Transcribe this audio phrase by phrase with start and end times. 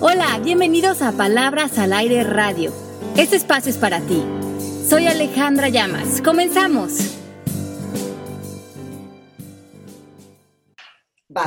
[0.00, 2.72] Hola, bienvenidos a Palabras al Aire Radio.
[3.16, 4.24] Este espacio es para ti.
[4.88, 6.22] Soy Alejandra Llamas.
[6.22, 7.18] Comenzamos.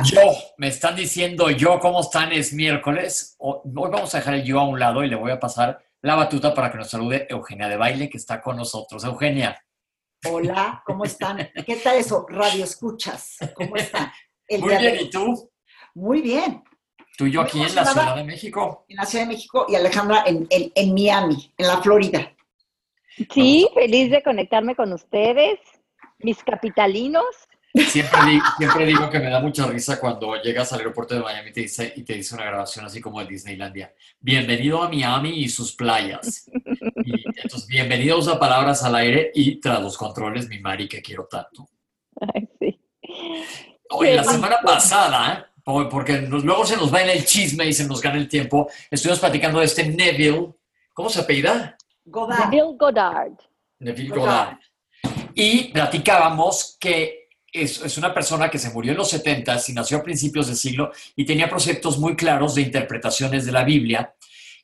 [0.04, 0.20] Yo,
[0.58, 2.30] me están diciendo yo, ¿cómo están?
[2.32, 3.36] Es miércoles.
[3.38, 6.14] Hoy vamos a dejar el yo a un lado y le voy a pasar la
[6.14, 9.02] batuta para que nos salude Eugenia de Baile, que está con nosotros.
[9.04, 9.58] Eugenia.
[10.26, 11.38] Hola, ¿cómo están?
[11.64, 12.26] ¿Qué tal eso?
[12.28, 13.38] Radio escuchas.
[13.54, 14.12] ¿Cómo están?
[14.50, 15.50] Muy bien, ¿y tú?
[15.94, 16.62] Muy bien.
[17.16, 18.84] Tú y yo aquí en la Ciudad de México.
[18.88, 22.32] En la Ciudad de México y Alejandra en, en Miami, en la Florida.
[23.32, 25.58] Sí, feliz de conectarme con ustedes,
[26.18, 27.24] mis capitalinos.
[27.74, 31.60] Siempre, digo, que me da mucha risa cuando llegas al aeropuerto de Miami y te,
[31.62, 33.94] dice, y te dice una grabación así como de Disneylandia.
[34.20, 36.50] Bienvenido a Miami y sus playas.
[37.04, 41.26] Y entonces, bienvenidos a Palabras al Aire y tras los controles, mi Mari, que quiero
[41.26, 41.68] tanto.
[42.20, 42.80] Ay, sí.
[43.88, 48.00] Oye, la semana pasada, porque luego se nos va en el chisme y se nos
[48.00, 50.54] gana el tiempo, estuvimos platicando de este Neville.
[50.92, 51.76] ¿Cómo se apellida?
[52.04, 53.32] Neville Goddard.
[53.78, 54.58] Neville Goddard.
[55.34, 60.02] Y platicábamos que es, una persona que se murió en los 70 y nació a
[60.02, 64.14] principios del siglo y tenía preceptos muy claros de interpretaciones de la Biblia,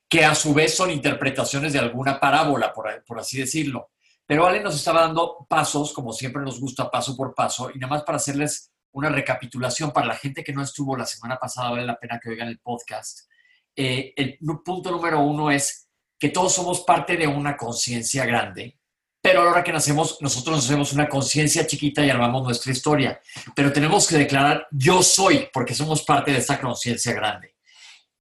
[0.08, 3.91] que a su vez son interpretaciones de alguna parábola, por, por así decirlo.
[4.26, 7.94] Pero Ale nos estaba dando pasos, como siempre nos gusta, paso por paso, y nada
[7.94, 11.86] más para hacerles una recapitulación para la gente que no estuvo la semana pasada, vale
[11.86, 13.30] la pena que oigan el podcast.
[13.74, 18.78] Eh, el punto número uno es que todos somos parte de una conciencia grande
[19.20, 22.72] pero a la hora que nacemos, nosotros nos hacemos una conciencia chiquita y armamos nuestra
[22.72, 23.20] historia.
[23.54, 27.54] Pero tenemos que declarar yo soy, porque somos parte de esta conciencia grande.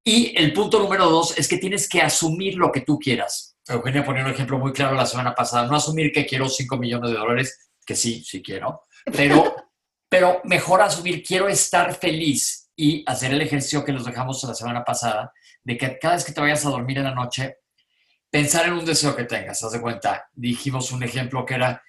[0.03, 3.57] Y el punto número dos es que tienes que asumir lo que tú quieras.
[3.67, 5.67] Eugenia ponía un ejemplo muy claro la semana pasada.
[5.67, 9.66] No asumir que quiero 5 millones de dólares, que sí, sí quiero, pero,
[10.09, 14.83] pero mejor asumir quiero estar feliz y hacer el ejercicio que nos dejamos la semana
[14.83, 15.33] pasada,
[15.63, 17.57] de que cada vez que te vayas a dormir en la noche,
[18.29, 19.63] pensar en un deseo que tengas.
[19.63, 21.81] Haz de cuenta, dijimos un ejemplo que era,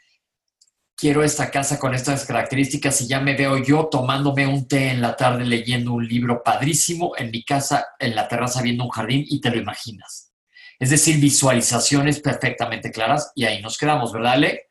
[0.96, 5.00] quiero esta casa con estas características y ya me veo yo tomándome un té en
[5.00, 9.24] la tarde leyendo un libro padrísimo en mi casa, en la terraza viendo un jardín
[9.28, 10.32] y te lo imaginas.
[10.78, 14.70] Es decir, visualizaciones perfectamente claras y ahí nos quedamos, ¿verdad, Ale?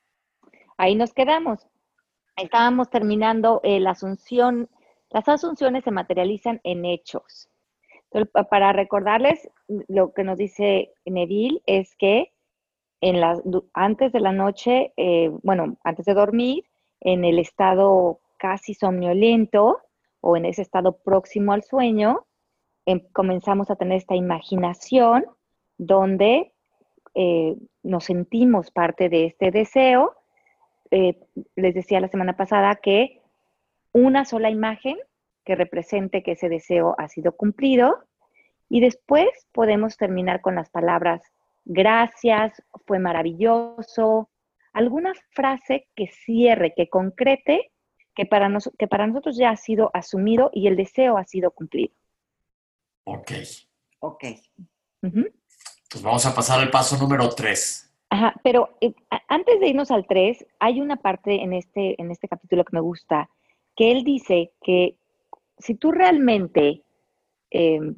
[0.78, 1.60] Ahí nos quedamos.
[2.38, 4.70] Estábamos terminando eh, la asunción.
[5.10, 7.50] Las asunciones se materializan en hechos
[8.50, 12.32] para recordarles, lo que nos dice Neville es que
[13.02, 13.22] en
[13.74, 16.64] antes de la noche, eh, bueno, antes de dormir,
[17.02, 19.80] en el estado casi somnolento
[20.22, 22.26] o en ese estado próximo al sueño,
[22.86, 25.26] em, comenzamos a tener esta imaginación
[25.78, 26.54] donde
[27.14, 30.14] eh, nos sentimos parte de este deseo.
[30.92, 31.20] Eh,
[31.56, 33.22] les decía la semana pasada que
[33.92, 34.98] una sola imagen
[35.44, 38.04] que represente que ese deseo ha sido cumplido.
[38.70, 41.22] Y después podemos terminar con las palabras
[41.64, 44.30] gracias, fue maravilloso,
[44.74, 47.72] alguna frase que cierre, que concrete,
[48.14, 51.94] que para, que para nosotros ya ha sido asumido y el deseo ha sido cumplido.
[53.06, 53.32] Ok.
[54.00, 54.26] Ok.
[55.02, 57.87] Pues vamos a pasar al paso número tres.
[58.10, 58.94] Ajá, pero eh,
[59.28, 62.82] antes de irnos al tres, hay una parte en este, en este capítulo que me
[62.82, 63.30] gusta,
[63.76, 64.98] que él dice que
[65.58, 66.84] si tú realmente
[67.50, 67.96] em,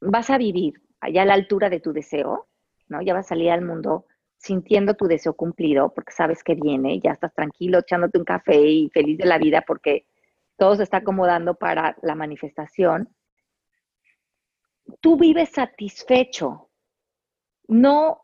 [0.00, 2.48] vas a vivir allá a la altura de tu deseo,
[2.88, 3.02] ¿no?
[3.02, 7.12] Ya vas a salir al mundo sintiendo tu deseo cumplido porque sabes que viene, ya
[7.12, 10.06] estás tranquilo echándote un café y feliz de la vida porque
[10.56, 13.08] todo se está acomodando para la manifestación.
[15.00, 16.68] Tú vives satisfecho,
[17.68, 18.23] no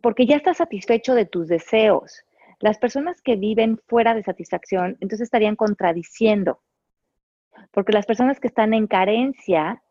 [0.00, 2.24] porque ya estás satisfecho de tus deseos.
[2.60, 6.60] Las personas que viven fuera de satisfacción, entonces estarían contradiciendo
[7.70, 9.82] porque las personas que están en carencia,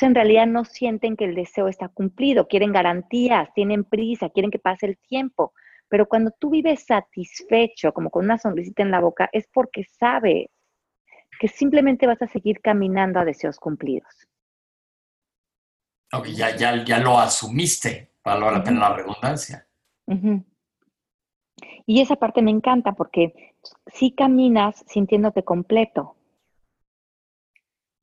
[0.00, 4.58] en realidad no sienten que el deseo está cumplido, quieren garantías, tienen prisa, quieren que
[4.58, 5.52] pase el tiempo.
[5.88, 10.48] Pero cuando tú vives satisfecho, como con una sonrisita en la boca, es porque sabes
[11.38, 14.26] que simplemente vas a seguir caminando a deseos cumplidos.
[16.34, 19.66] Ya, ya, ya lo asumiste, para la pena la redundancia.
[21.86, 23.54] Y esa parte me encanta porque
[23.86, 26.16] sí caminas sintiéndote completo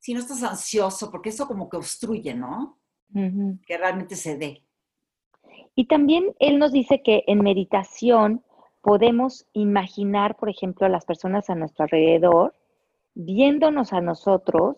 [0.04, 2.78] si no estás ansioso, porque eso como que obstruye, ¿no?
[3.66, 4.62] Que realmente se dé.
[5.74, 8.44] Y también él nos dice que en meditación
[8.82, 12.54] podemos imaginar, por ejemplo, a las personas a nuestro alrededor,
[13.14, 14.76] viéndonos a nosotros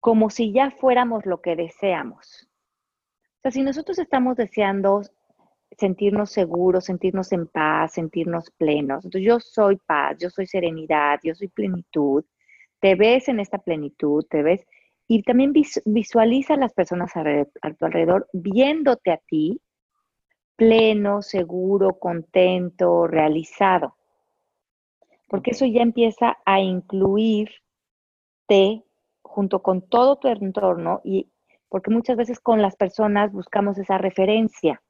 [0.00, 2.48] como si ya fuéramos lo que deseamos.
[3.42, 5.02] O sea, si nosotros estamos deseando
[5.76, 11.34] sentirnos seguros, sentirnos en paz, sentirnos plenos, entonces yo soy paz, yo soy serenidad, yo
[11.34, 12.24] soy plenitud,
[12.78, 14.64] te ves en esta plenitud, te ves,
[15.08, 15.52] y también
[15.84, 19.60] visualiza a las personas a tu alrededor viéndote a ti
[20.54, 23.96] pleno, seguro, contento, realizado.
[25.26, 27.56] Porque eso ya empieza a incluirte
[29.22, 31.31] junto con todo tu entorno y
[31.72, 34.82] porque muchas veces con las personas buscamos esa referencia.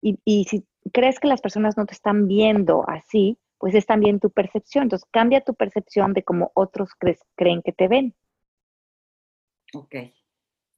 [0.00, 4.18] Y, y si crees que las personas no te están viendo así, pues es también
[4.18, 4.84] tu percepción.
[4.84, 6.92] Entonces cambia tu percepción de cómo otros
[7.36, 8.14] creen que te ven.
[9.74, 9.96] Ok.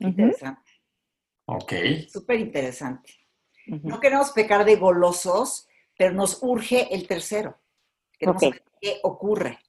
[0.01, 0.73] Interesante.
[1.45, 1.75] Ok.
[2.09, 3.13] Súper interesante.
[3.69, 7.57] No queremos pecar de golosos, pero nos urge el tercero.
[8.19, 8.43] Queremos
[8.81, 9.61] qué ocurre.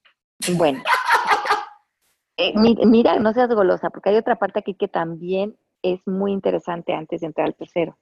[0.56, 0.82] Bueno.
[2.36, 2.54] Eh,
[2.86, 7.20] mira, no seas golosa, porque hay otra parte aquí que también es muy interesante antes
[7.20, 7.98] de entrar al tercero.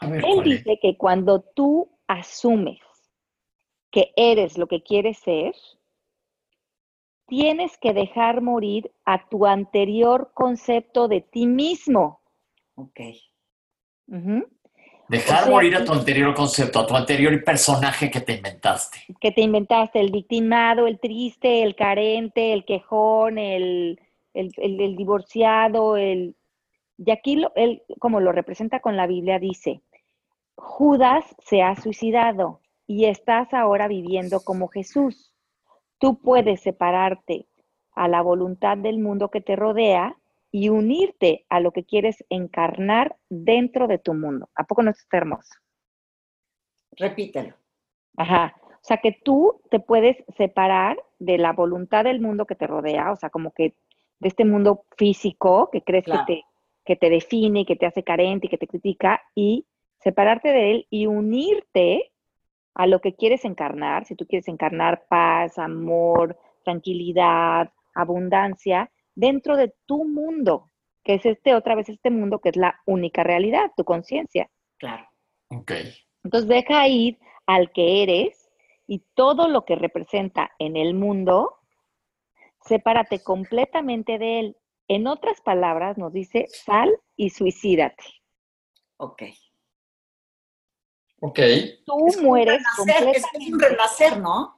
[0.00, 2.80] Él dice que cuando tú asumes
[3.90, 5.54] que eres lo que quieres ser,
[7.26, 12.20] tienes que dejar morir a tu anterior concepto de ti mismo.
[12.74, 13.00] Ok.
[15.08, 18.98] Dejar morir a tu anterior concepto, a tu anterior personaje que te inventaste.
[19.20, 23.98] Que te inventaste, el victimado, el triste, el carente, el quejón, el,
[24.34, 26.36] el, divorciado, el...
[26.98, 29.80] Y aquí, él, como lo representa con la Biblia, dice,
[30.56, 35.32] Judas se ha suicidado y estás ahora viviendo como Jesús.
[35.98, 37.46] Tú puedes separarte
[37.92, 40.16] a la voluntad del mundo que te rodea
[40.50, 44.48] y unirte a lo que quieres encarnar dentro de tu mundo.
[44.54, 45.54] ¿A poco no es hermoso?
[46.92, 47.54] Repítelo.
[48.16, 48.54] Ajá.
[48.64, 53.12] O sea, que tú te puedes separar de la voluntad del mundo que te rodea,
[53.12, 53.74] o sea, como que
[54.20, 56.44] de este mundo físico que crees que, te,
[56.84, 59.66] que te define, que te hace carente y que te critica, y
[60.00, 62.12] separarte de él y unirte
[62.74, 69.74] a lo que quieres encarnar, si tú quieres encarnar paz, amor, tranquilidad, abundancia, dentro de
[69.84, 70.70] tu mundo,
[71.02, 74.48] que es este, otra vez este mundo que es la única realidad, tu conciencia.
[74.78, 75.08] Claro.
[75.50, 75.72] Ok.
[76.22, 78.48] Entonces deja ir al que eres
[78.86, 81.58] y todo lo que representa en el mundo,
[82.60, 84.56] sepárate completamente de él.
[84.86, 88.04] En otras palabras, nos dice, sal y suicídate.
[88.98, 89.24] Ok.
[91.20, 91.40] Ok.
[91.84, 93.18] Tú mueres completamente.
[93.18, 94.57] Es un renacer, ¿no?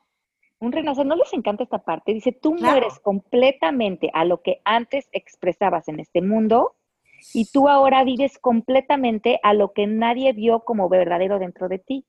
[0.60, 2.12] Un renacer, ¿no les encanta esta parte?
[2.12, 6.76] Dice, tú mueres completamente a lo que antes expresabas en este mundo
[7.32, 12.04] y tú ahora vives completamente a lo que nadie vio como verdadero dentro de ti.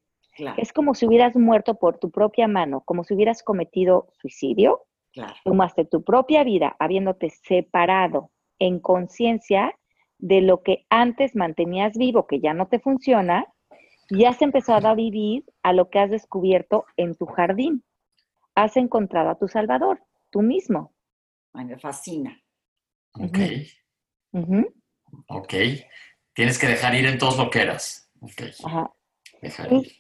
[0.58, 4.82] Es como si hubieras muerto por tu propia mano, como si hubieras cometido suicidio.
[5.14, 5.34] Claro.
[5.44, 9.78] Tomaste tu propia vida habiéndote separado en conciencia
[10.18, 13.46] de lo que antes mantenías vivo, que ya no te funciona,
[14.10, 17.84] y has empezado a vivir a lo que has descubierto en tu jardín.
[18.56, 20.94] Has encontrado a tu Salvador, tú mismo.
[21.54, 22.40] Ay, me fascina.
[23.14, 23.38] Ok.
[25.28, 25.54] Ok.
[26.34, 28.10] Tienes que dejar ir en todos lo que eras.
[28.22, 28.44] Ok.
[28.64, 28.92] Ajá.
[29.42, 29.92] Dejar ir.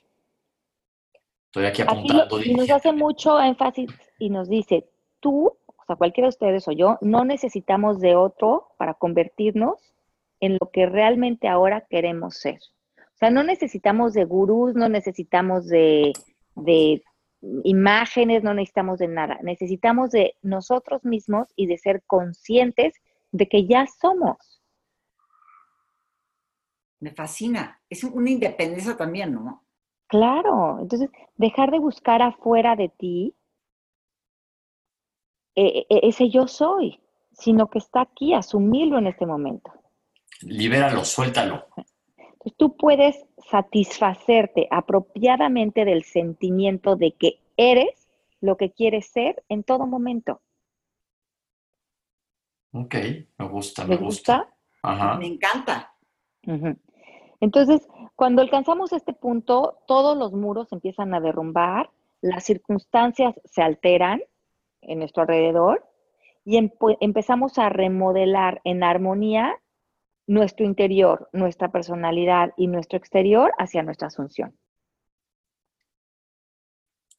[1.47, 2.41] Estoy aquí apuntando.
[2.41, 3.89] y nos hace mucho énfasis
[4.19, 4.87] y nos dice,
[5.19, 9.93] tú, o sea, cualquiera de ustedes o yo, no necesitamos de otro para convertirnos
[10.39, 12.59] en lo que realmente ahora queremos ser.
[12.97, 16.13] O sea, no necesitamos de gurús, no necesitamos de,
[17.63, 19.39] imágenes, no necesitamos de nada.
[19.41, 22.93] Necesitamos de nosotros mismos y de ser conscientes
[23.31, 24.61] de que ya somos.
[26.99, 27.81] Me fascina.
[27.89, 29.65] Es una independencia también, ¿no?
[30.07, 30.79] Claro.
[30.79, 33.35] Entonces, dejar de buscar afuera de ti
[35.55, 36.99] e, e, ese yo soy,
[37.31, 39.71] sino que está aquí, asumirlo en este momento.
[40.41, 41.65] Libéralo, suéltalo.
[42.17, 49.63] Entonces, tú puedes satisfacerte apropiadamente del sentimiento de que eres lo que quieres ser en
[49.63, 50.41] todo momento.
[52.73, 52.95] Ok,
[53.37, 54.49] me gusta, me, gusta?
[55.19, 55.93] Me encanta.
[57.39, 61.91] Entonces, cuando alcanzamos este punto, todos los muros empiezan a derrumbar,
[62.21, 64.21] las circunstancias se alteran
[64.81, 65.85] en nuestro alrededor
[66.45, 66.57] y
[66.99, 69.59] empezamos a remodelar en armonía
[70.27, 74.57] nuestro interior, nuestra personalidad y nuestro exterior hacia nuestra asunción.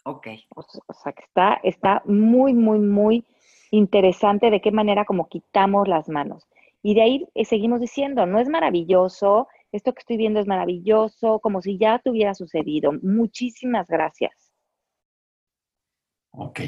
[0.05, 0.29] Ok.
[0.55, 0.63] O,
[0.95, 3.25] sea, que está, está muy, muy, muy
[3.71, 6.47] interesante de qué manera como quitamos las manos.
[6.83, 11.39] Y de ahí eh, seguimos diciendo, no es maravilloso, esto que estoy viendo es maravilloso,
[11.39, 12.93] como si ya te hubiera sucedido.
[13.03, 14.53] Muchísimas gracias.
[16.33, 16.61] Ok.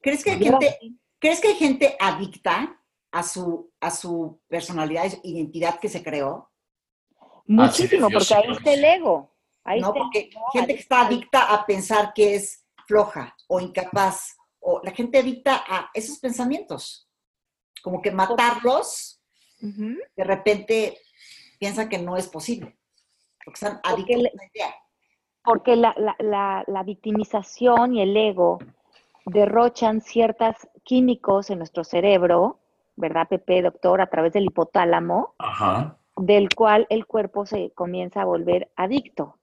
[0.00, 0.78] ¿Crees, que hay gente,
[1.18, 6.50] ¿Crees que hay gente adicta a su, a su personalidad identidad que se creó?
[7.46, 9.34] Muchísimo, porque ahí está el ego.
[9.80, 14.92] No, porque gente que está adicta a pensar que es floja o incapaz, o la
[14.92, 17.08] gente adicta a esos pensamientos.
[17.82, 19.20] como que matarlos,
[19.60, 20.98] de repente
[21.58, 22.76] piensa que no es posible,
[23.44, 24.74] porque están adictos a la idea.
[25.44, 25.94] Porque la,
[26.66, 28.58] la victimización y el ego
[29.24, 32.60] derrochan ciertos químicos en nuestro cerebro,
[32.96, 34.00] ¿verdad, Pepe, doctor?
[34.00, 35.34] A través del hipotálamo,
[36.16, 39.37] del cual el cuerpo se comienza a volver adicto.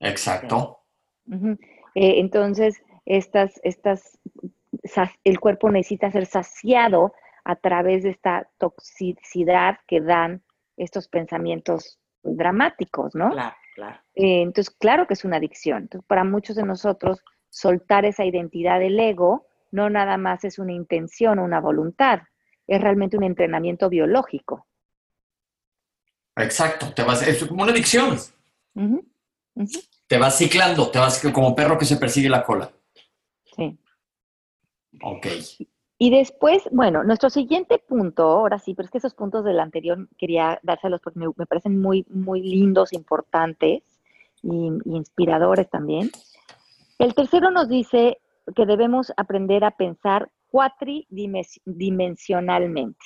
[0.00, 0.80] Exacto.
[1.28, 4.18] Eh, entonces, estas, estas,
[5.24, 7.12] el cuerpo necesita ser saciado
[7.44, 10.42] a través de esta toxicidad que dan
[10.76, 13.30] estos pensamientos dramáticos, ¿no?
[13.30, 14.00] Claro, claro.
[14.14, 15.82] Eh, entonces, claro que es una adicción.
[15.82, 20.72] Entonces, para muchos de nosotros, soltar esa identidad del ego no nada más es una
[20.72, 22.20] intención o una voluntad,
[22.66, 24.66] es realmente un entrenamiento biológico.
[26.36, 28.16] Exacto, te vas, es como una adicción.
[30.06, 32.70] Te vas ciclando, te vas como perro que se persigue la cola.
[33.56, 33.78] Sí.
[35.02, 35.26] Ok.
[35.98, 40.06] Y después, bueno, nuestro siguiente punto, ahora sí, pero es que esos puntos del anterior
[40.18, 43.82] quería dárselos porque me, parecen muy, muy lindos, importantes
[44.42, 46.10] y, inspiradores también.
[46.98, 48.18] El tercero nos dice
[48.54, 52.98] que debemos aprender a pensar cuatridimensionalmente.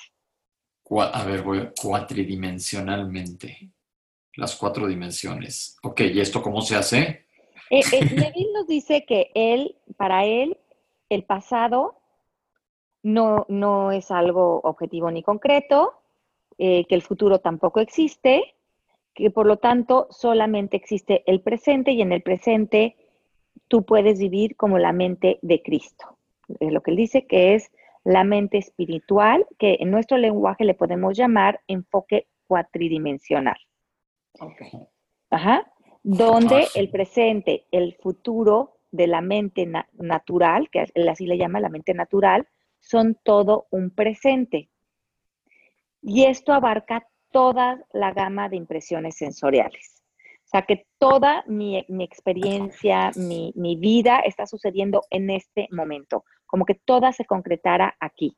[1.12, 3.70] A ver, voy cuatridimensionalmente.
[4.36, 5.76] Las cuatro dimensiones.
[5.82, 7.26] Ok, ¿y esto cómo se hace?
[7.70, 10.56] Eh, eh nos dice que él, para él,
[11.08, 12.00] el pasado
[13.02, 15.94] no, no es algo objetivo ni concreto,
[16.58, 18.54] eh, que el futuro tampoco existe,
[19.14, 22.96] que por lo tanto solamente existe el presente y en el presente
[23.68, 26.18] tú puedes vivir como la mente de Cristo.
[26.58, 27.70] Es lo que él dice que es
[28.04, 33.56] la mente espiritual, que en nuestro lenguaje le podemos llamar enfoque cuatridimensional.
[35.30, 35.70] Ajá.
[36.02, 41.68] Donde el presente, el futuro de la mente natural, que él así le llama la
[41.68, 44.70] mente natural, son todo un presente.
[46.02, 50.02] Y esto abarca toda la gama de impresiones sensoriales.
[50.44, 56.74] O sea, que toda mi, experiencia, mi, vida está sucediendo en este momento, como que
[56.74, 58.36] toda se concretara aquí.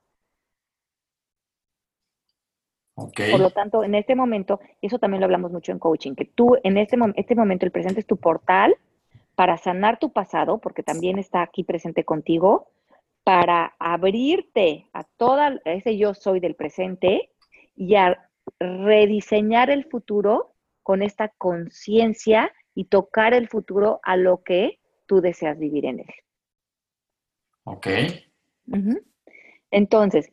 [3.30, 6.24] Por lo tanto, en este momento, y eso también lo hablamos mucho en coaching, que
[6.24, 8.76] tú en este, este momento, el presente es tu portal
[9.34, 12.68] para sanar tu pasado, porque también está aquí presente contigo,
[13.24, 17.30] para abrirte a toda ese yo soy del presente
[17.76, 18.28] y a
[18.58, 25.58] rediseñar el futuro con esta conciencia y tocar el futuro a lo que tú deseas
[25.58, 26.14] vivir en él.
[27.64, 27.86] Ok.
[29.70, 30.30] Entonces,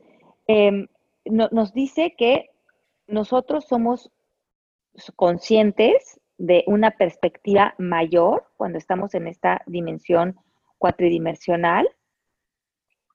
[0.48, 0.88] em,
[1.26, 2.50] nos dice que
[3.10, 4.12] nosotros somos
[5.16, 10.40] conscientes de una perspectiva mayor cuando estamos en esta dimensión
[10.78, 11.90] cuatridimensional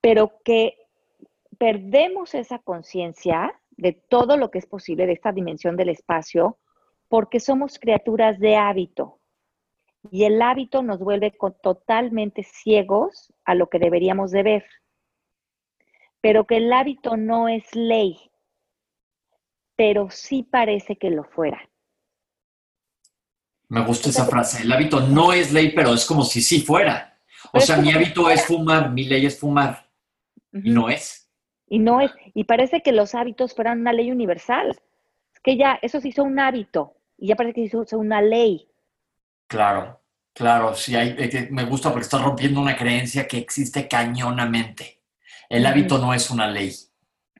[0.05, 0.77] pero que
[1.57, 6.59] perdemos esa conciencia de todo lo que es posible de esta dimensión del espacio
[7.07, 9.17] porque somos criaturas de hábito.
[10.11, 14.65] Y el hábito nos vuelve totalmente ciegos a lo que deberíamos de ver.
[16.21, 18.29] Pero que el hábito no es ley,
[19.75, 21.69] pero sí parece que lo fuera.
[23.67, 24.63] Me gusta esa frase.
[24.63, 27.17] El hábito no es ley, pero es como si sí fuera.
[27.51, 29.87] O sea, mi hábito es fumar, mi ley es fumar.
[30.51, 31.27] Y no es.
[31.67, 32.11] Y no es.
[32.33, 34.69] Y parece que los hábitos fueran una ley universal.
[35.33, 36.95] Es que ya, eso se hizo un hábito.
[37.17, 38.67] Y ya parece que se hizo una ley.
[39.47, 39.99] Claro,
[40.33, 40.75] claro.
[40.75, 41.15] Sí, hay,
[41.49, 45.01] me gusta porque estás rompiendo una creencia que existe cañonamente.
[45.49, 46.71] El hábito no es una ley.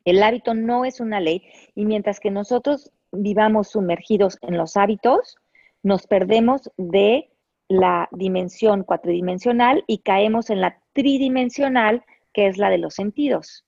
[0.06, 1.44] El hábito no es una ley.
[1.74, 5.36] Y mientras que nosotros vivamos sumergidos en los hábitos,
[5.84, 7.32] nos perdemos de
[7.68, 13.66] la dimensión cuatridimensional y caemos en la tridimensional, que es la de los sentidos.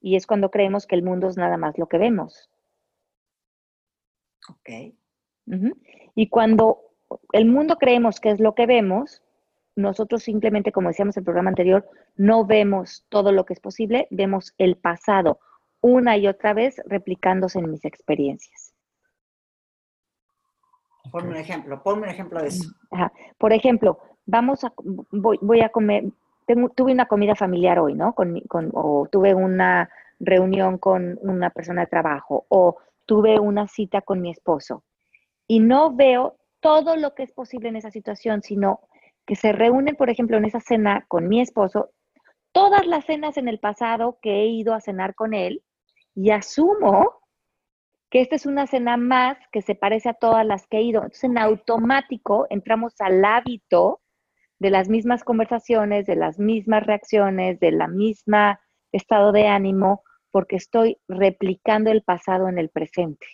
[0.00, 2.48] Y es cuando creemos que el mundo es nada más lo que vemos.
[4.48, 4.94] Ok.
[6.14, 6.82] Y cuando
[7.32, 9.21] el mundo creemos que es lo que vemos,
[9.76, 14.06] nosotros simplemente, como decíamos en el programa anterior, no vemos todo lo que es posible,
[14.10, 15.40] vemos el pasado
[15.80, 18.72] una y otra vez replicándose en mis experiencias.
[21.10, 22.70] Ponme un ejemplo, ponme un ejemplo de eso.
[23.36, 24.72] Por ejemplo, vamos a,
[25.10, 26.04] voy a comer,
[26.74, 28.14] tuve una comida familiar hoy, ¿no?
[28.14, 28.40] Con,
[28.72, 32.76] o tuve una reunión con una persona de trabajo o
[33.06, 34.84] tuve una cita con mi esposo
[35.48, 38.80] y no veo todo lo que es posible en esa situación, sino
[39.26, 41.90] que se reúnen, por ejemplo, en esa cena con mi esposo,
[42.52, 45.62] todas las cenas en el pasado que he ido a cenar con él
[46.14, 47.20] y asumo
[48.10, 51.00] que esta es una cena más que se parece a todas las que he ido.
[51.00, 54.02] Entonces, en automático entramos al hábito
[54.58, 58.60] de las mismas conversaciones, de las mismas reacciones, de la misma
[58.92, 63.26] estado de ánimo, porque estoy replicando el pasado en el presente.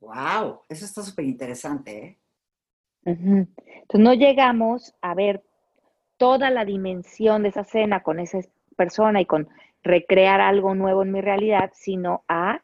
[0.00, 2.20] Wow, eso está súper interesante, ¿eh?
[3.04, 5.42] Entonces no llegamos a ver
[6.16, 8.38] toda la dimensión de esa cena con esa
[8.76, 9.48] persona y con
[9.82, 12.62] recrear algo nuevo en mi realidad, sino a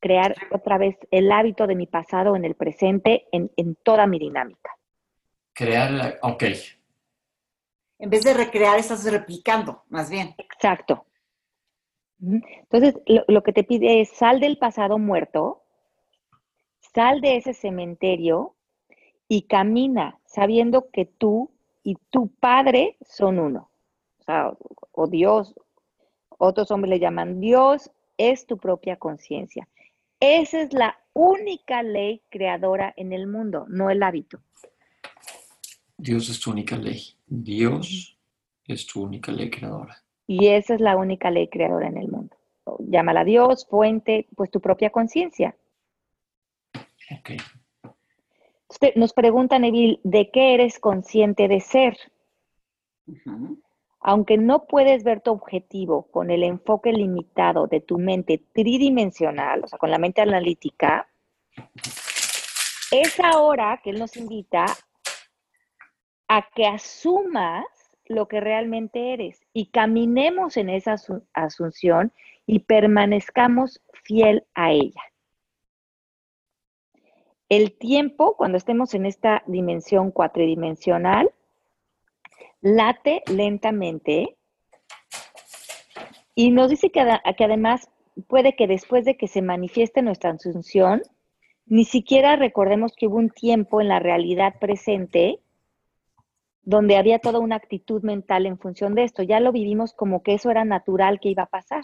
[0.00, 3.50] crear otra vez el hábito de mi pasado en el presente, en,
[3.82, 4.70] toda mi dinámica.
[5.52, 6.44] Crear, ok.
[7.98, 10.34] En vez de recrear, estás replicando, más bien.
[10.38, 11.06] Exacto.
[12.20, 15.62] Entonces, lo que te pide es sal del pasado muerto,
[16.94, 18.54] sal de ese cementerio
[19.32, 21.50] y camina sabiendo que tú
[21.82, 23.70] y tu padre son uno.
[24.18, 24.52] O sea,
[24.90, 25.54] o Dios,
[26.36, 29.66] otros hombres le llaman Dios, es tu propia conciencia.
[30.20, 34.38] Esa es la única ley creadora en el mundo, no el hábito.
[35.96, 37.00] Dios es tu única ley.
[37.26, 38.18] Dios
[38.66, 39.96] es tu única ley creadora.
[40.26, 42.36] Y esa es la única ley creadora en el mundo.
[42.80, 45.56] Llámala Dios, fuente, pues tu propia conciencia.
[47.18, 47.30] Ok.
[48.96, 51.96] Nos pregunta Neville, ¿de qué eres consciente de ser?
[54.00, 59.68] Aunque no puedes ver tu objetivo con el enfoque limitado de tu mente tridimensional, o
[59.68, 61.08] sea, con la mente analítica,
[62.90, 64.66] es ahora que él nos invita
[66.28, 67.64] a que asumas
[68.06, 70.96] lo que realmente eres y caminemos en esa
[71.34, 72.12] asunción
[72.46, 75.02] y permanezcamos fiel a ella.
[77.52, 81.30] El tiempo, cuando estemos en esta dimensión cuatridimensional,
[82.62, 84.38] late lentamente
[86.34, 87.06] y nos dice que,
[87.36, 87.90] que, además
[88.26, 91.02] puede que después de que se manifieste nuestra asunción,
[91.66, 95.38] ni siquiera recordemos que hubo un tiempo en la realidad presente
[96.62, 99.22] donde había toda una actitud mental en función de esto.
[99.22, 101.82] Ya lo vivimos como que eso era natural que iba a pasar.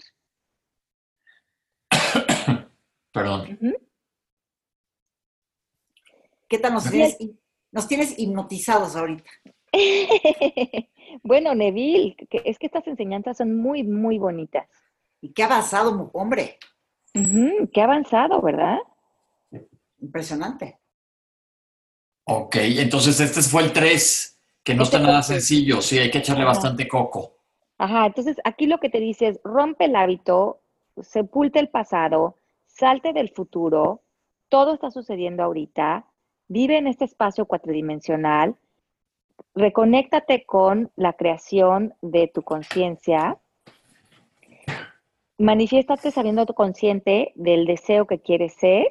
[3.13, 3.59] Perdón.
[6.49, 7.17] ¿Qué tal nos tienes,
[7.71, 9.29] nos tienes hipnotizados ahorita?
[11.23, 14.67] bueno, Neville, es que estas enseñanzas son muy, muy bonitas.
[15.21, 16.57] Y qué avanzado, hombre.
[17.71, 18.79] qué avanzado, ¿verdad?
[19.99, 20.79] Impresionante.
[22.23, 26.19] Ok, entonces este fue el 3, que no este está nada sencillo, sí, hay que
[26.19, 27.35] echarle bastante coco.
[27.77, 30.61] Ajá, entonces aquí lo que te dice es, rompe el hábito,
[31.01, 34.01] sepulta el pasado, salte del futuro,
[34.47, 36.05] todo está sucediendo ahorita,
[36.49, 38.57] vive en este espacio cuatridimensional,
[39.55, 43.37] reconéctate con la creación de tu conciencia,
[45.37, 48.87] manifiéstate sabiendo tu consciente del deseo que quieres ser,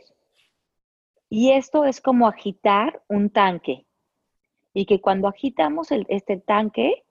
[1.28, 3.84] y esto es como agitar un tanque,
[4.72, 7.04] y que cuando agitamos este tanque,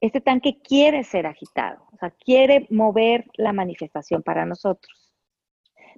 [0.00, 5.01] este tanque quiere ser agitado, o sea, quiere mover la manifestación para nosotros.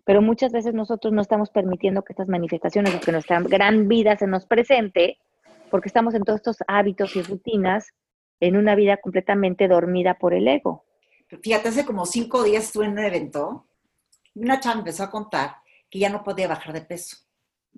[0.04, 4.16] Pero muchas veces nosotros no estamos permitiendo que estas manifestaciones o que nuestra gran vida
[4.16, 5.18] se nos presente
[5.70, 7.92] porque estamos en todos estos hábitos y rutinas
[8.40, 10.84] en una vida completamente dormida por el ego.
[11.42, 13.66] Fíjate, hace como cinco días estuve en un evento
[14.34, 15.56] y una chava empezó a contar
[15.90, 17.16] que ya no podía bajar de peso.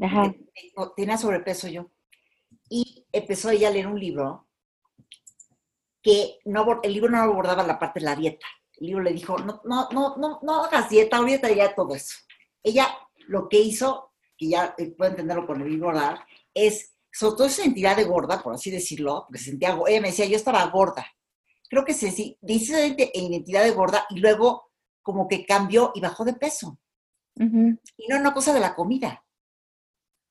[0.00, 0.34] Ajá.
[0.96, 1.90] Tenía sobrepeso yo.
[2.68, 4.48] Y empezó ella a leer un libro
[6.02, 8.46] que no, el libro no abordaba la parte de la dieta.
[8.78, 12.16] El libro le dijo, no, no, no, no, no hagas dieta, ahorita ya todo eso.
[12.62, 12.88] Ella
[13.28, 15.92] lo que hizo, que ya eh, puede entenderlo con el libro,
[16.54, 20.26] es sobre todo esa identidad de gorda, por así decirlo, porque sentía, ella me decía,
[20.26, 21.06] yo estaba gorda.
[21.68, 24.70] Creo que se dice identidad de gorda y luego
[25.02, 26.78] como que cambió y bajó de peso.
[27.34, 29.24] Y no una cosa de la comida.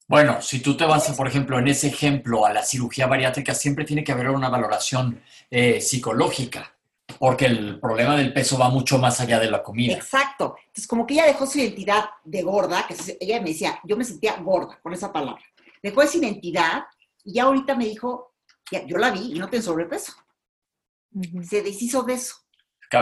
[0.08, 3.86] Bueno, si tú te vas, por ejemplo, en ese ejemplo a la cirugía bariátrica, siempre
[3.86, 6.75] tiene que haber una valoración eh, psicológica,
[7.20, 9.96] porque el problema del peso va mucho más allá de la comida.
[9.96, 10.56] Exacto.
[10.68, 14.04] Entonces, como que ella dejó su identidad de gorda, que ella me decía, yo me
[14.04, 15.42] sentía gorda con esa palabra
[15.86, 16.84] dejó esa identidad
[17.24, 18.34] y ya ahorita me dijo,
[18.88, 20.14] yo la vi y no tiene sobrepeso.
[21.44, 22.36] Se deshizo de eso.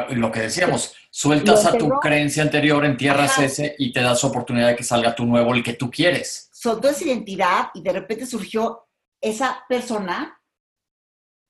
[0.09, 4.75] Lo que decíamos, sueltas a tu creencia anterior, entierras ese y te das oportunidad de
[4.75, 6.49] que salga tu nuevo, el que tú quieres.
[6.51, 8.87] Soltó esa identidad y de repente surgió
[9.21, 10.41] esa persona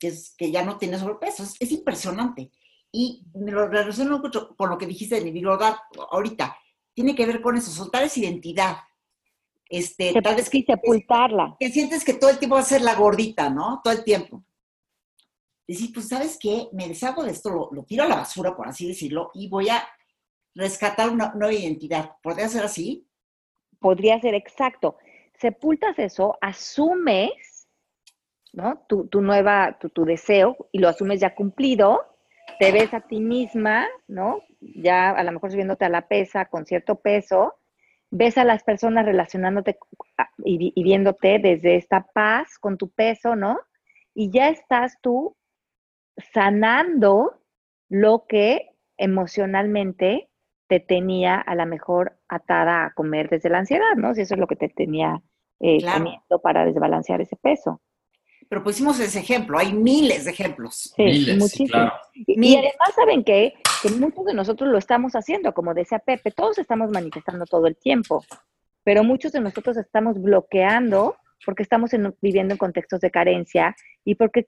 [0.04, 1.44] que, es, que ya no tiene sobrepeso.
[1.44, 2.52] Es, impresionante.
[2.92, 5.42] Y me lo relaciono mucho con lo que dijiste de mi
[6.12, 6.58] ahorita.
[6.94, 8.76] Tiene que ver con eso, soltar esa identidad
[9.70, 11.56] este, tal vez que sepultarla.
[11.60, 13.82] Que, sientes que todo el tiempo va a ser la gordita, ¿no?
[13.84, 14.44] Todo el tiempo.
[15.68, 16.68] Decir, pues, ¿sabes qué?
[16.74, 19.88] Me deshago de esto, lo, tiro a la basura, por así decirlo, y voy a
[20.54, 22.18] rescatar una nueva identidad.
[22.22, 23.08] ¿Podría ser así?
[23.80, 24.98] Podría ser exacto.
[25.40, 27.32] Sepultas eso, asumes,
[28.54, 28.86] ¿no?
[28.88, 32.02] Tu, nueva, tu, tu deseo, y lo asumes ya cumplido,
[32.60, 34.42] te ves a ti misma, ¿no?
[34.62, 37.56] Ya a lo mejor subiéndote a la pesa con cierto peso,
[38.12, 39.78] ves a las personas relacionándote
[40.46, 43.60] y, viéndote desde esta paz con tu peso, ¿no?
[44.14, 45.36] Y ya estás tú
[46.32, 47.42] sanando
[47.90, 50.30] lo que emocionalmente
[50.68, 54.14] te tenía a lo mejor atada a comer desde la ansiedad, ¿no?
[54.14, 55.22] Si eso es lo que te tenía
[55.60, 55.80] eh,
[56.42, 57.82] para desbalancear ese peso.
[58.54, 60.94] Pero pusimos ese ejemplo, hay miles de ejemplos.
[60.96, 61.92] Sí, miles, claro.
[62.14, 63.56] Y, además, ¿saben qué?
[63.82, 67.76] Que muchos de nosotros lo estamos haciendo, como decía Pepe, todos estamos manifestando todo el
[67.76, 68.24] tiempo,
[68.84, 71.90] pero muchos de nosotros estamos bloqueando porque estamos
[72.22, 74.46] viviendo en contextos de carencia y porque,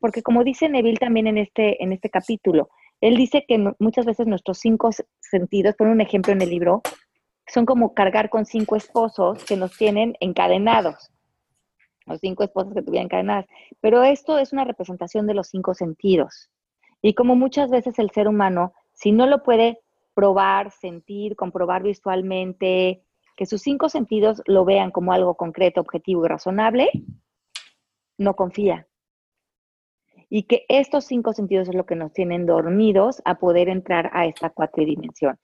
[0.00, 2.68] porque como dice Neville también en este, en este capítulo,
[3.00, 6.82] él dice que muchas veces nuestros cinco sentidos, pone un ejemplo en el libro,
[7.46, 11.12] son como cargar con cinco esposos que nos tienen encadenados,
[12.06, 13.46] los cinco esposos que tuvieran encadenadas.
[13.80, 16.50] Pero esto es una representación de los cinco sentidos.
[17.02, 19.80] Y como muchas veces el ser humano, si no lo puede
[20.14, 23.02] probar, sentir, comprobar visualmente,
[23.36, 26.90] que sus cinco sentidos lo vean como algo concreto, objetivo y razonable,
[28.16, 28.86] no confía
[30.28, 34.26] y que estos cinco sentidos es lo que nos tienen dormidos a poder entrar a
[34.26, 35.38] esta cuatridimensión.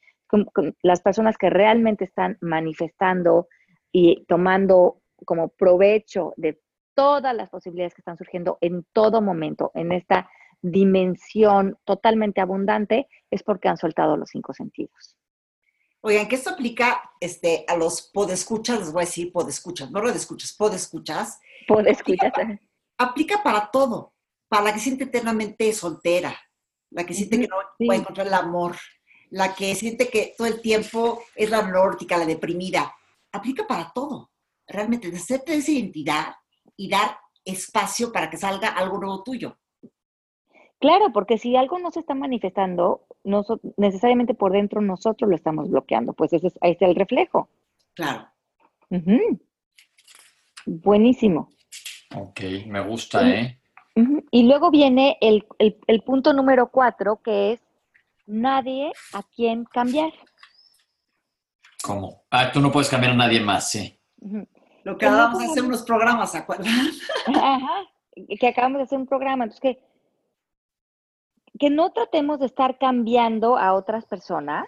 [0.82, 3.48] las personas que realmente están manifestando
[3.92, 6.60] y tomando como provecho de
[6.94, 10.28] todas las posibilidades que están surgiendo en todo momento, en esta
[10.60, 15.16] dimensión totalmente abundante, es porque han soltado los cinco sentidos.
[16.02, 20.52] Oigan, que esto aplica este, a los podescuchas, les voy a decir podescuchas, no redescuchas,
[20.52, 21.40] podescuchas.
[21.66, 22.32] Podescuchas.
[22.34, 22.60] Aplica,
[22.98, 24.12] aplica para todo
[24.52, 26.38] para la que siente eternamente soltera,
[26.90, 28.76] la que siente que no puede encontrar el amor,
[29.30, 32.94] la que siente que todo el tiempo es la nórdica, la deprimida.
[33.32, 34.31] Aplica para todo.
[34.66, 36.34] Realmente, hacerte esa identidad
[36.76, 39.58] y dar espacio para que salga algo nuevo tuyo.
[40.78, 43.06] Claro, porque si algo no se está manifestando,
[43.76, 47.48] necesariamente por dentro nosotros lo estamos bloqueando, pues ese es, ahí está el reflejo.
[47.94, 48.28] Claro.
[50.66, 51.50] Buenísimo.
[52.16, 53.58] Ok, me gusta, ¿eh?
[54.30, 55.44] Y luego viene el,
[56.04, 57.60] punto número cuatro, que es
[58.26, 60.12] nadie a quien cambiar.
[61.82, 62.24] ¿Cómo?
[62.30, 63.98] Ah, tú no puedes cambiar a nadie más, sí.
[64.84, 66.68] Lo que acabamos de hacer unos programas, ¿se acuerdan?
[67.26, 67.84] Ajá,
[68.38, 69.44] que acabamos de hacer un programa.
[69.44, 69.84] Entonces, que,
[71.58, 74.66] que no tratemos de estar cambiando a otras personas,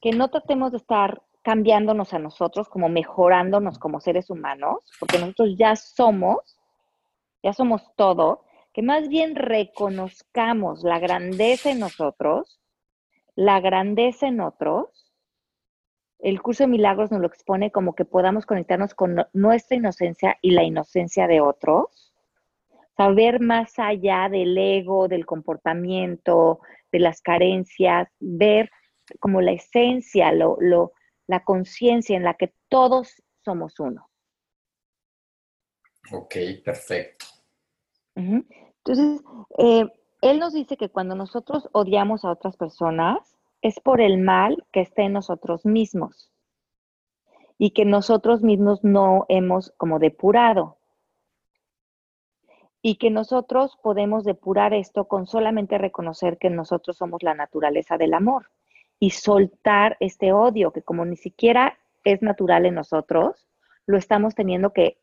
[0.00, 5.54] que no tratemos de estar cambiándonos a nosotros, como mejorándonos como seres humanos, porque nosotros
[5.56, 6.58] ya somos,
[7.42, 12.60] ya somos todo, que más bien reconozcamos la grandeza en nosotros,
[13.36, 15.05] la grandeza en otros.
[16.18, 20.52] El curso de milagros nos lo expone como que podamos conectarnos con nuestra inocencia y
[20.52, 22.12] la inocencia de otros.
[22.96, 28.70] Saber más allá del ego, del comportamiento, de las carencias, ver
[29.20, 30.92] como la esencia, lo,
[31.26, 34.08] la conciencia en la que todos somos uno.
[36.12, 37.26] Ok, perfecto.
[38.14, 39.22] Entonces,
[39.58, 39.86] eh,
[40.22, 43.35] él nos dice que cuando nosotros odiamos a otras personas
[43.66, 46.30] es por el mal que está en nosotros mismos
[47.58, 50.78] y que nosotros mismos no hemos como depurado.
[52.80, 58.14] Y que nosotros podemos depurar esto con solamente reconocer que nosotros somos la naturaleza del
[58.14, 58.50] amor
[59.00, 63.48] y soltar este odio que como ni siquiera es natural en nosotros,
[63.86, 65.00] lo estamos teniendo que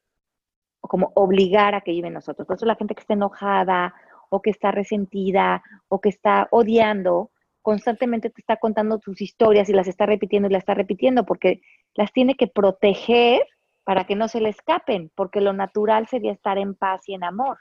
[0.80, 2.48] como obligar a que vive en nosotros.
[2.48, 3.94] Por eso la gente que está enojada
[4.30, 7.33] o que está resentida o que está odiando,
[7.64, 11.62] constantemente te está contando tus historias y las está repitiendo y las está repitiendo porque
[11.96, 13.42] las tiene que proteger
[13.84, 17.24] para que no se le escapen, porque lo natural sería estar en paz y en
[17.24, 17.58] amor.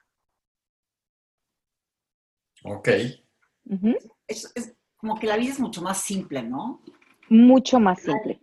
[2.65, 2.89] Ok.
[4.29, 6.83] es, es, como que la vida es mucho más simple, ¿no?
[7.31, 8.43] Mucho más simple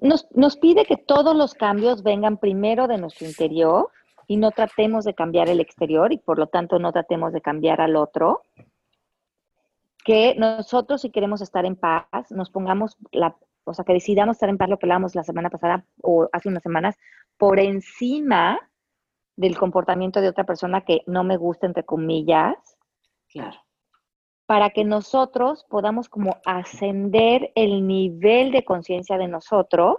[0.00, 3.90] nos, pide que todos los cambios vengan primero de nuestro interior
[4.26, 7.80] y no tratemos de cambiar el exterior y por lo tanto no tratemos de cambiar
[7.80, 8.42] al otro.
[10.04, 14.48] Que nosotros si queremos estar en paz, nos pongamos la, o sea, que decidamos estar
[14.48, 16.96] en paz, lo que hablábamos la semana pasada o hace unas semanas,
[17.36, 18.58] por encima
[19.36, 22.56] del comportamiento de otra persona que no me gusta, entre comillas.
[23.30, 23.58] Claro
[24.48, 29.98] para que nosotros podamos como ascender el nivel de conciencia de nosotros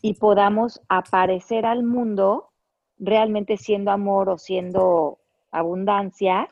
[0.00, 2.48] y podamos aparecer al mundo
[2.96, 5.18] realmente siendo amor o siendo
[5.50, 6.48] abundancia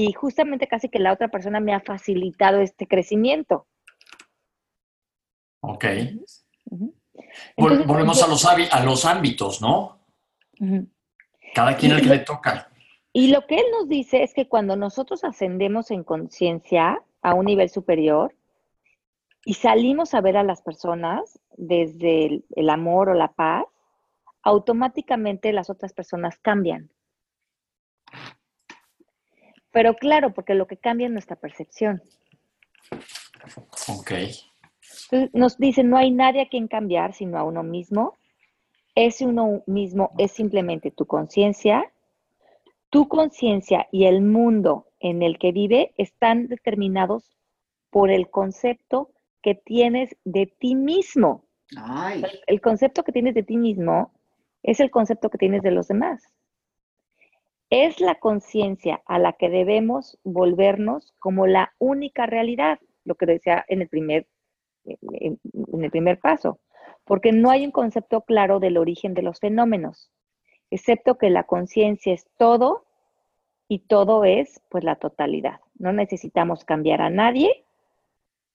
[0.00, 3.66] y justamente casi que la otra persona me ha facilitado este crecimiento.
[5.60, 5.86] Ok.
[7.56, 9.98] Volvemos a, los, a los ámbitos, ¿no?
[11.52, 12.70] Cada quien al que le toca.
[13.12, 17.46] Y lo que él nos dice es que cuando nosotros ascendemos en conciencia a un
[17.46, 18.36] nivel superior
[19.44, 23.64] y salimos a ver a las personas desde el, el amor o la paz,
[24.42, 26.88] automáticamente las otras personas cambian.
[29.78, 32.02] Pero claro, porque lo que cambia es nuestra percepción.
[33.86, 34.10] Ok.
[35.32, 38.14] Nos dicen, no hay nadie a quien cambiar sino a uno mismo.
[38.96, 41.92] Ese uno mismo es simplemente tu conciencia.
[42.90, 47.36] Tu conciencia y el mundo en el que vive están determinados
[47.90, 49.12] por el concepto
[49.42, 51.44] que tienes de ti mismo.
[51.76, 54.10] Ay, El, el concepto que tienes de ti mismo
[54.64, 56.24] es el concepto que tienes de los demás.
[57.70, 63.64] Es la conciencia a la que debemos volvernos como la única realidad, lo que decía
[63.68, 64.26] en el primer,
[64.84, 66.60] en, en el primer paso,
[67.04, 70.10] porque no hay un concepto claro del origen de los fenómenos,
[70.70, 72.84] excepto que la conciencia es todo
[73.68, 75.60] y todo es pues la totalidad.
[75.78, 77.64] No necesitamos cambiar a nadie,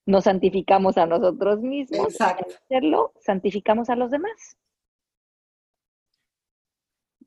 [0.06, 2.46] nos santificamos a nosotros mismos, Exacto.
[2.64, 4.56] hacerlo, santificamos a los demás.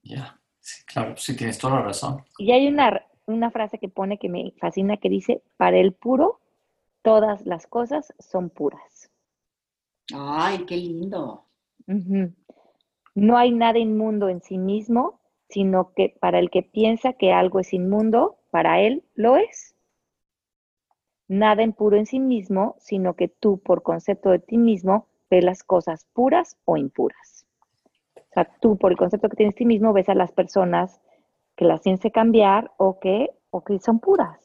[0.04, 0.40] Ya.
[0.68, 2.26] Sí, claro, sí tienes toda la razón.
[2.38, 6.42] Y hay una, una frase que pone que me fascina que dice, para el puro,
[7.04, 9.10] todas las cosas son puras.
[10.14, 11.46] ay, qué lindo.
[13.16, 17.62] No hay nada inmundo en sí mismo, sino que para el que piensa que algo
[17.62, 19.74] es inmundo, para él lo es.
[21.30, 25.64] Nada impuro en sí mismo, sino que tú, por concepto de ti mismo, ves las
[25.64, 27.47] cosas puras o impuras.
[28.30, 31.02] O sea, tú, por el concepto que tienes de ti mismo, ves a las personas
[31.56, 34.38] que las tienes cambiar o que, o que son puras.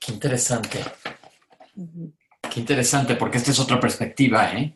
[0.00, 0.78] Qué interesante.
[2.52, 4.74] Qué interesante, porque esta es otra perspectiva, ¿eh?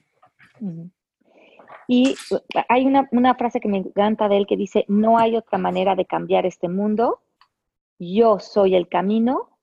[1.86, 2.38] Y uh,
[2.68, 5.94] hay una, una frase que me encanta de él que dice, no hay otra manera
[5.94, 7.22] de cambiar este mundo,
[7.98, 9.58] yo soy el camino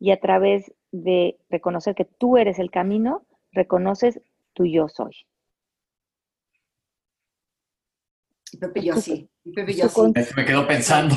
[0.00, 4.20] y a través de reconocer que tú eres el camino, reconoces
[4.52, 5.26] tu yo soy.
[8.54, 9.28] Y Pepe y yo sí.
[9.44, 10.32] Y Pepe y yo Su con- sí.
[10.36, 11.14] Me quedo pensando.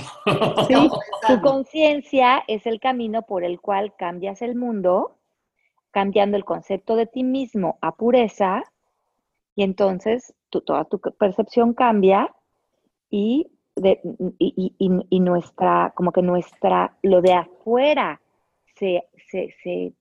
[0.67, 0.89] Sí,
[1.27, 5.19] tu conciencia es el camino por el cual cambias el mundo,
[5.91, 8.63] cambiando el concepto de ti mismo a pureza,
[9.55, 12.33] y entonces tu- toda tu percepción cambia
[13.11, 14.01] y, de-
[14.39, 18.19] y, y- y- y nuestra, como que nuestra, lo de afuera
[18.79, 19.93] se, se, se,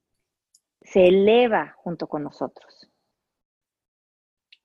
[0.81, 2.89] se eleva junto con nosotros.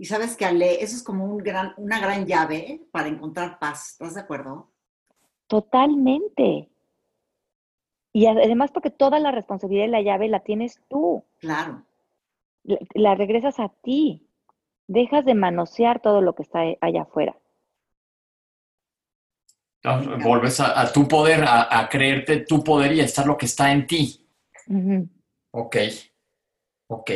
[0.01, 3.91] Y sabes que Ale, eso es como un gran, una gran llave para encontrar paz.
[3.91, 4.71] ¿Estás de acuerdo?
[5.45, 6.71] Totalmente.
[8.11, 11.23] Y además porque toda la responsabilidad de la llave la tienes tú.
[11.37, 11.85] Claro.
[12.63, 14.27] la, la regresas a ti.
[14.87, 17.37] Dejas de manosear todo lo que está allá afuera.
[19.83, 23.45] Vuelves a, a tu poder, a, a creerte tu poder y a estar lo que
[23.45, 24.27] está en ti.
[24.65, 25.07] Ujú.
[25.51, 25.77] Ok.
[26.87, 27.11] Ok.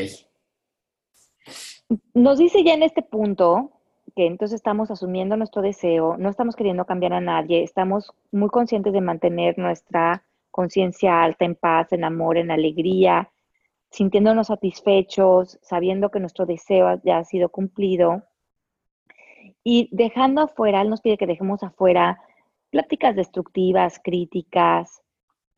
[2.13, 3.71] Nos dice ya en este punto
[4.15, 8.93] que entonces estamos asumiendo nuestro deseo, no estamos queriendo cambiar a nadie, estamos muy conscientes
[8.93, 13.30] de mantener nuestra conciencia alta, en paz, en amor, en alegría,
[13.91, 18.24] sintiéndonos satisfechos, sabiendo que nuestro deseo ya ha sido cumplido.
[19.63, 22.21] Y dejando afuera, Él nos pide que dejemos afuera
[22.69, 25.02] pláticas destructivas, críticas,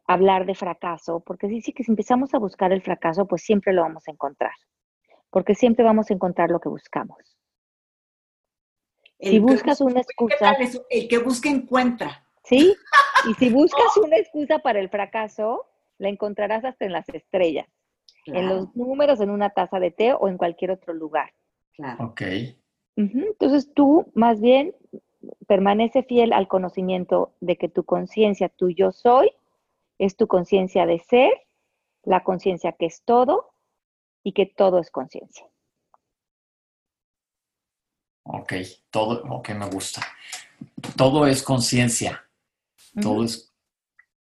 [0.08, 3.82] hablar de fracaso, porque dice que si empezamos a buscar el fracaso, pues siempre lo
[3.82, 4.54] vamos a encontrar,
[5.30, 7.18] porque siempre vamos a encontrar lo que buscamos.
[9.20, 10.58] El Si buscas busca- una ¿qué excusa?
[10.90, 12.24] El que busca encuentra.
[12.44, 12.76] ¿sí?
[13.30, 15.66] Y si buscas una excusa para el fracaso,
[15.98, 17.68] la encontrarás hasta en las estrellas,
[18.28, 21.34] en los números, en una taza de té o en cualquier otro lugar.
[21.74, 22.06] claro.
[22.06, 22.22] Ok.
[22.96, 24.76] Entonces tú más bien
[25.48, 29.32] permanece fiel al conocimiento de que tu conciencia, tu yo soy,
[30.00, 31.32] es tu conciencia de ser,
[32.04, 33.52] la conciencia que es todo
[34.28, 35.46] y que todo es conciencia.
[38.24, 38.54] Ok.
[38.92, 40.02] Todo, ok, me gusta.
[40.98, 42.28] Todo es conciencia.
[43.02, 43.54] Todo es.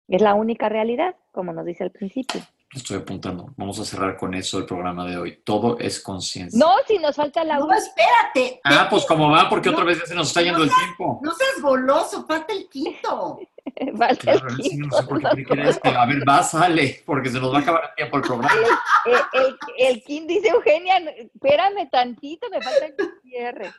[0.06, 2.42] Es la única realidad, como nos dice al principio.
[2.70, 3.54] Estoy apuntando.
[3.56, 5.40] Vamos a cerrar con eso el programa de hoy.
[5.42, 6.58] Todo es conciencia.
[6.58, 8.60] No, si nos falta la No, espérate.
[8.62, 11.18] Ah, pues como va, porque No, otra vez ya se nos está yendo el tiempo.
[11.22, 13.40] No seas goloso, falta el quinto.
[13.76, 15.88] El Claro, sí, no sé por qué quiere que era este.
[15.88, 18.54] A ver, va, sale, porque se nos va a acabar el tiempo el programa.
[19.06, 23.72] Eh, el, el King dice, Eugenia, espérame tantito, me falta el cierre.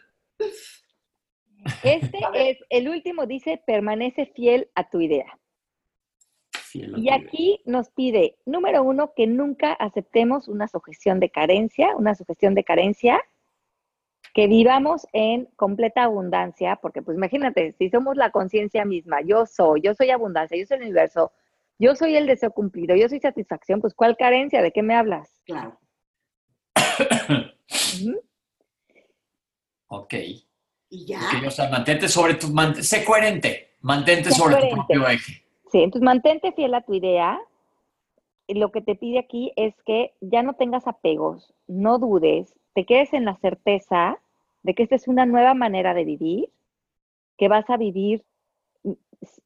[1.84, 5.38] Este es, el último dice, permanece fiel a tu idea.
[6.52, 11.30] Fiel a Y tu aquí nos pide, número uno, que nunca aceptemos una sujeción de
[11.30, 13.22] carencia, una sujeción de carencia
[14.36, 19.80] que vivamos en completa abundancia, porque pues imagínate, si somos la conciencia misma, yo soy,
[19.82, 21.32] yo soy abundancia, yo soy el universo,
[21.80, 24.62] yo soy el deseo cumplido, yo soy satisfacción, pues ¿cuál carencia?
[24.62, 25.42] ¿De qué me hablas?
[25.46, 25.80] Claro.
[29.88, 30.14] Ok.
[30.90, 31.20] Y ya.
[31.20, 35.46] Ok, o sea, mantente sobre tu, mant- sé coherente, mantente Sé sobre tu propio eje.
[35.72, 37.40] Sí, entonces mantente fiel a tu idea.
[38.48, 42.86] Y Lo que te pide aquí es que ya no tengas apegos, no dudes, te
[42.86, 44.20] quedes en la certeza
[44.66, 46.50] de que esta es una nueva manera de vivir,
[47.38, 48.26] que vas a vivir
[48.84, 48.94] mm,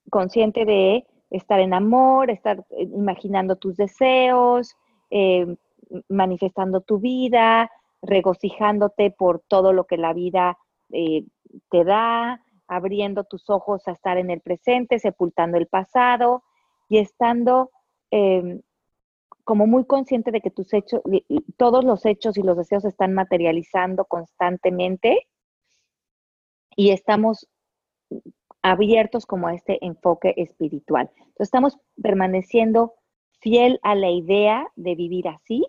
[0.10, 4.77] consciente de estar en amor, estar eh, imaginando tus deseos,
[5.10, 5.58] eh,
[6.08, 7.69] manifestando tu vida,
[8.01, 10.58] regocijándote por todo lo que la vida
[10.93, 11.25] eh,
[11.69, 16.43] te da, abriendo tus ojos a estar en el presente, sepultando el pasado
[16.88, 17.71] y estando
[18.10, 18.62] eh,
[19.49, 21.01] como muy consciente de que tus hechos,
[21.57, 25.27] todos los hechos y los deseos se están materializando constantemente
[26.75, 27.47] y estamos
[28.62, 31.09] abiertos como a este enfoque espiritual.
[31.15, 32.93] Entonces estamos permaneciendo
[33.39, 35.65] fiel a la idea de vivir así,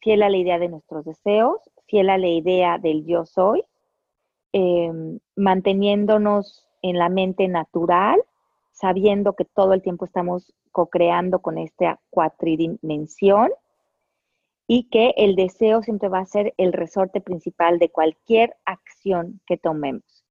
[0.00, 3.62] fiel a la idea de nuestros deseos, fiel a la idea del yo soy,
[4.52, 4.90] eh,
[5.36, 8.20] manteniéndonos en la mente natural,
[8.72, 13.50] sabiendo que todo el tiempo estamos co-creando con esta cuatridimensión
[14.66, 19.56] y que el deseo siempre va a ser el resorte principal de cualquier acción que
[19.56, 20.24] tomemos.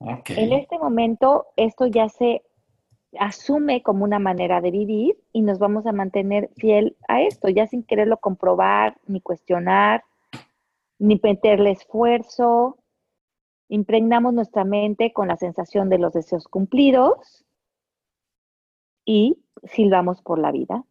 [0.00, 2.42] En este momento, esto ya se
[3.18, 7.66] asume como una manera de vivir y nos vamos a mantener fiel a esto, ya
[7.66, 10.04] sin quererlo comprobar, ni cuestionar,
[10.98, 12.77] ni meterle esfuerzo.
[13.68, 17.44] Impregnamos nuestra mente con la sensación de los deseos cumplidos
[19.04, 20.84] y silbamos por la vida.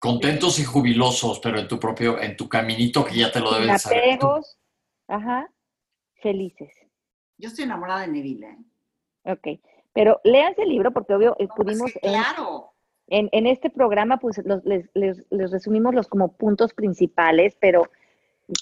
[0.00, 3.82] Contentos y jubilosos, pero en tu propio, en tu caminito que ya te lo debes
[3.82, 4.18] saber.
[4.18, 4.26] tú.
[4.26, 4.58] apegos,
[5.08, 5.52] ajá,
[6.22, 6.72] felices.
[7.36, 8.46] Yo estoy enamorada de Neville.
[8.46, 9.32] ¿eh?
[9.32, 9.60] Ok,
[9.92, 12.72] pero léanse el libro porque obvio eh, No, pues pudimos que en- claro.
[13.10, 17.90] En, en este programa, pues los- les, les- les resumimos los como puntos principales, pero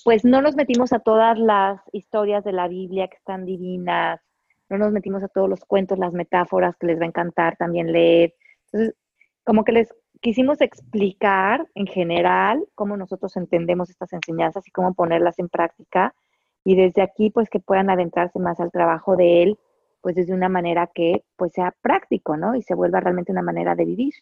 [0.04, 4.20] pues no nos metimos a todas las historias de la Biblia que están divinas,
[4.68, 7.92] no nos metimos a todos los cuentos, las metáforas que les va a encantar también
[7.92, 8.34] leer.
[8.66, 8.96] Entonces,
[9.44, 15.38] como que les quisimos explicar en general cómo nosotros entendemos estas enseñanzas y cómo ponerlas
[15.38, 16.14] en práctica.
[16.64, 19.58] Y desde aquí, pues que puedan adentrarse más al trabajo de él,
[20.00, 22.56] pues desde una manera que pues sea práctico, ¿no?
[22.56, 24.14] Y se vuelva realmente una manera de vivir.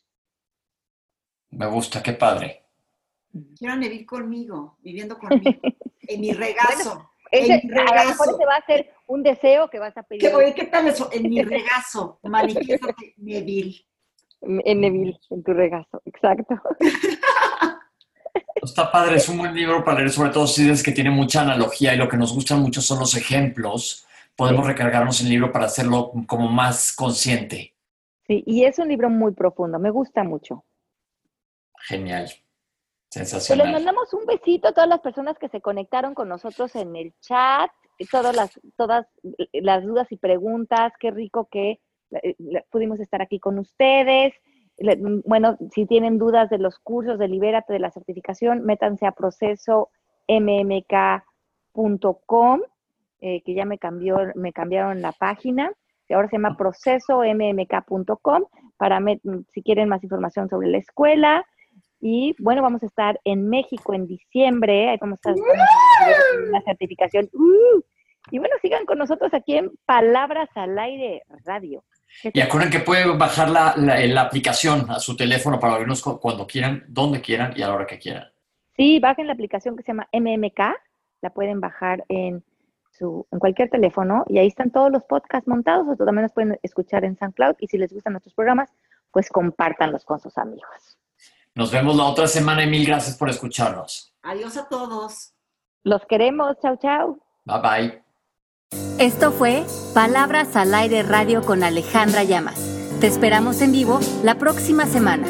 [1.51, 2.64] Me gusta, qué padre.
[3.59, 5.61] Quiero a Neville conmigo, viviendo conmigo,
[6.03, 7.11] en mi regazo.
[7.31, 8.37] Ese, En mi a lo mejor regazo.
[8.37, 11.09] ese va a ser un deseo que vas a pedir ¿Qué, oye, ¿qué tal eso?
[11.13, 12.21] En mi regazo.
[12.23, 13.85] Manifiéstate, Neville.
[14.43, 16.55] en Neville, en tu regazo, exacto.
[18.55, 21.43] Está padre, es un buen libro para leer, sobre todo si dices que tiene mucha
[21.43, 24.07] analogía y lo que nos gustan mucho son los ejemplos.
[24.37, 27.75] Podemos recargarnos el libro para hacerlo como más consciente.
[28.27, 30.65] Sí, y es un libro muy profundo, me gusta mucho.
[31.87, 32.31] Genial.
[33.15, 33.73] Pues les Sensacional.
[33.73, 37.71] mandamos un besito a todas las personas que se conectaron con nosotros en el chat,
[38.11, 39.07] todas las, todas
[39.53, 41.81] las dudas y preguntas, qué rico que
[42.23, 42.35] eh,
[42.71, 44.35] pudimos estar aquí con ustedes.
[45.25, 49.91] Bueno, si tienen dudas de los cursos de Libérate de la certificación, métanse a proceso
[50.29, 51.31] mmk.com,
[53.21, 55.73] eh, que ya me cambió, me cambiaron la página,
[56.11, 58.45] ahora se llama proceso mmk.com,
[58.77, 59.01] para
[59.53, 61.47] si quieren más información sobre la escuela.
[62.07, 65.35] Y bueno, vamos a estar en México en diciembre, ahí vamos a estar
[66.43, 67.31] en una certificación.
[67.33, 67.81] ¡Uh!
[68.31, 71.83] Y bueno, sigan con nosotros aquí en Palabras al Aire Radio.
[72.35, 76.21] Y acuerden que pueden bajar la, la- la aplicación a su teléfono para oírnos cu-
[76.21, 78.25] cuando quieran, donde quieran y a la hora que quieran.
[78.77, 80.61] Sí, bajen la aplicación que se llama MMK,
[81.23, 82.45] la pueden bajar en,
[82.91, 86.59] su, en cualquier teléfono y ahí están todos los podcasts montados, o también los pueden
[86.63, 88.71] escuchar en SoundCloud y si les gustan nuestros programas,
[89.11, 90.99] pues compártanlos con sus amigos.
[91.55, 94.13] Nos vemos la otra semana y mil gracias por escucharnos.
[94.23, 95.33] Adiós a todos.
[95.85, 97.19] Los queremos, chao, chao.
[97.45, 98.05] Bye bye.
[98.99, 102.59] Esto fue Palabras al Aire Radio con Alejandra Llamas.
[103.01, 105.27] Te esperamos en vivo la próxima semana.